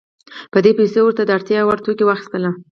[0.51, 2.43] په دې پیسو یې ورته د اړتیا وړ توکي واخیستل.